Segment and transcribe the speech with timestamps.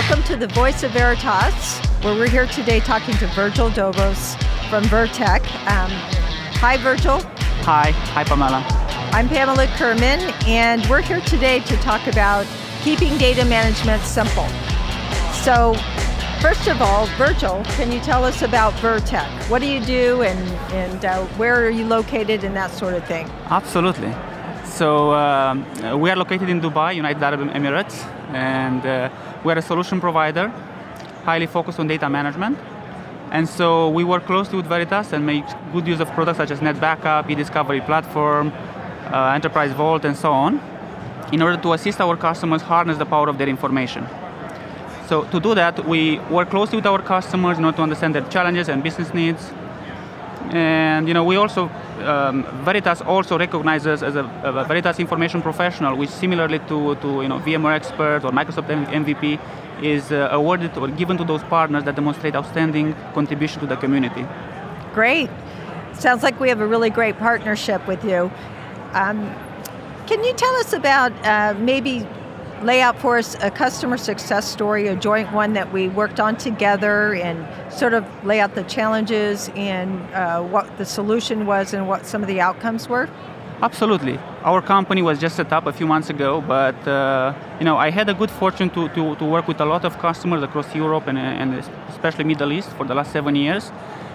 [0.00, 4.34] Welcome to the Voice of Veritas, where we're here today talking to Virgil Dobos
[4.70, 5.42] from Virtech.
[5.68, 5.90] Um,
[6.56, 7.20] hi, Virgil.
[7.64, 7.90] Hi.
[7.90, 8.64] Hi, Pamela.
[9.12, 12.46] I'm Pamela Kerman, and we're here today to talk about
[12.80, 14.48] keeping data management simple.
[15.44, 15.74] So,
[16.40, 19.28] first of all, Virgil, can you tell us about Virtech?
[19.50, 20.38] What do you do, and,
[20.72, 23.28] and uh, where are you located, and that sort of thing?
[23.50, 24.14] Absolutely.
[24.70, 25.66] So um,
[26.00, 29.10] we are located in Dubai, United Arab Emirates, and uh,
[29.44, 30.48] we are a solution provider,
[31.24, 32.56] highly focused on data management.
[33.30, 36.60] And so we work closely with Veritas and make good use of products such as
[36.60, 38.52] NetBackup, eDiscovery Platform,
[39.12, 40.60] uh, Enterprise Vault, and so on,
[41.32, 44.06] in order to assist our customers harness the power of their information.
[45.08, 48.26] So to do that, we work closely with our customers in order to understand their
[48.30, 49.52] challenges and business needs.
[50.52, 51.70] And you know, we also
[52.04, 57.28] um, Veritas also recognizes as a, a, Veritas information professional, which similarly to, to you
[57.28, 59.38] know, VMware Expert or Microsoft MVP
[59.82, 64.26] is uh, awarded or given to those partners that demonstrate outstanding contribution to the community.
[64.92, 65.30] Great.
[65.94, 68.30] Sounds like we have a really great partnership with you.
[68.92, 69.34] Um,
[70.06, 72.06] can you tell us about uh, maybe
[72.62, 76.36] lay out for us a customer success story, a joint one that we worked on
[76.36, 81.88] together, and sort of lay out the challenges and uh, what the solution was and
[81.88, 83.08] what some of the outcomes were?
[83.62, 84.18] Absolutely.
[84.42, 87.90] Our company was just set up a few months ago, but uh, you know I
[87.90, 91.06] had a good fortune to, to, to work with a lot of customers across Europe
[91.08, 91.54] and, and
[91.90, 93.70] especially Middle East for the last seven years.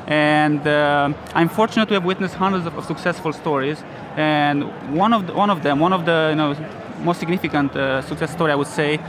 [0.08, 3.84] And uh, I'm fortunate to have witnessed hundreds of, of successful stories.
[4.16, 4.64] And
[4.96, 6.56] one of the, one of them, one of the you know
[7.00, 9.00] most significant uh, success story, I would say,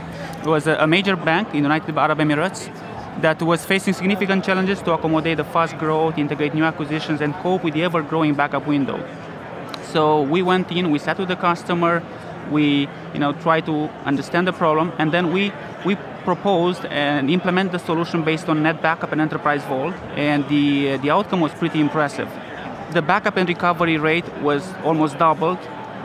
[0.45, 2.69] was a, a major bank in United Arab Emirates
[3.21, 7.63] that was facing significant challenges to accommodate the fast growth, integrate new acquisitions, and cope
[7.63, 9.03] with the ever-growing backup window.
[9.91, 12.03] So we went in, we sat with the customer,
[12.51, 15.51] we you know try to understand the problem, and then we
[15.85, 20.97] we proposed and implement the solution based on Net Backup and Enterprise Vault, and the
[20.97, 22.29] the outcome was pretty impressive.
[22.91, 25.59] The backup and recovery rate was almost doubled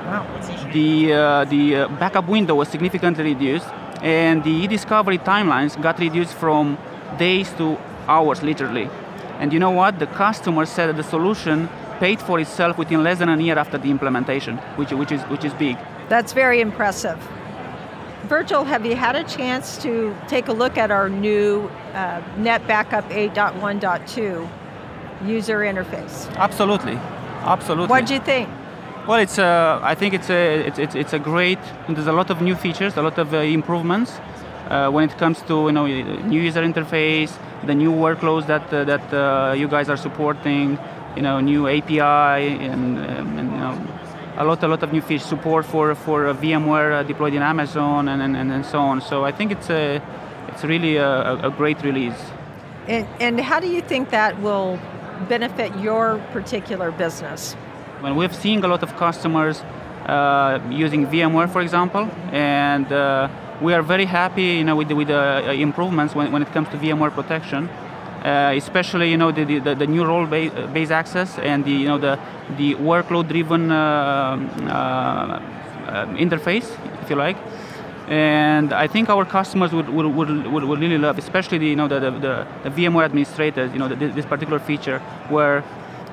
[0.06, 0.26] Wow.
[0.72, 3.66] The, uh, the uh, backup window was significantly reduced,
[4.02, 6.78] and the e-discovery timelines got reduced from
[7.18, 8.90] days to hours, literally.
[9.38, 9.98] And you know what?
[9.98, 11.68] The customer said that the solution
[11.98, 15.44] paid for itself within less than a year after the implementation, which, which, is, which
[15.44, 15.76] is big.
[16.08, 17.18] That's very impressive.
[18.24, 23.08] Virgil, have you had a chance to take a look at our new uh, NetBackup
[23.10, 24.48] 8.1.2
[25.26, 26.32] user interface?
[26.36, 26.94] Absolutely,
[27.42, 27.88] absolutely.
[27.88, 28.48] What did you think?
[29.06, 31.58] Well, it's uh, I think it's a it's, it's, it's a great.
[31.88, 34.12] There's a lot of new features, a lot of uh, improvements
[34.70, 37.32] uh, when it comes to you know new user interface,
[37.66, 40.78] the new workloads that uh, that uh, you guys are supporting,
[41.16, 43.50] you know new API and, um, and
[44.38, 48.06] a lot a lot of new features support for for VMware uh, deployed in Amazon
[48.06, 49.00] and, and and so on.
[49.00, 50.00] So I think it's a
[50.46, 52.30] it's really a, a great release.
[52.86, 54.78] And, and how do you think that will
[55.28, 57.56] benefit your particular business?
[58.02, 59.60] When we've seen a lot of customers
[60.06, 63.28] uh, using VMware, for example, and uh,
[63.60, 66.52] we are very happy, you know, with the, with the uh, improvements when, when it
[66.52, 67.68] comes to VMware protection.
[67.68, 72.16] Uh, especially you know the, the, the new role-based access and the you know the
[72.56, 74.38] the workload-driven uh,
[74.68, 76.70] uh, interface,
[77.02, 77.36] if you like.
[78.08, 81.88] And I think our customers would, would, would, would, really love, especially the, you know
[81.88, 84.98] the, the, the VMware administrators, you know the, this particular feature
[85.28, 85.64] where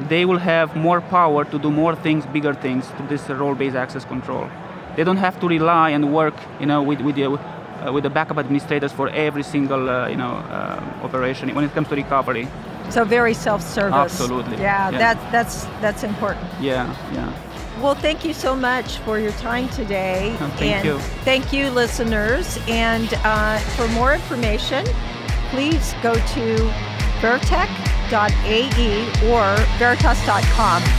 [0.07, 4.05] they will have more power to do more things, bigger things to this role-based access
[4.05, 4.49] control.
[4.95, 7.25] They don't have to rely and work, you know, with, with the
[7.79, 11.73] uh, with the backup administrators for every single, uh, you know, uh, operation when it
[11.73, 12.45] comes to recovery.
[12.89, 13.93] So very self-service.
[13.93, 14.57] Absolutely.
[14.57, 16.45] Yeah, yeah, that that's that's important.
[16.59, 17.31] Yeah, yeah.
[17.81, 20.35] Well, thank you so much for your time today.
[20.41, 20.99] Oh, thank and you.
[21.23, 22.59] Thank you, listeners.
[22.67, 24.85] And uh, for more information,
[25.51, 26.73] please go to
[28.09, 30.98] Virtech.ae or veritas.com